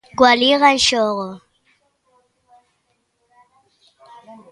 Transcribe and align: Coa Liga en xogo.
Coa 0.17 0.33
Liga 0.41 0.67
en 0.75 0.79
xogo. 0.87 1.29